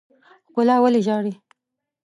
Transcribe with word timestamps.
ښکلا 0.49 0.75
ولې 0.83 0.99
ژاړي. 1.07 1.33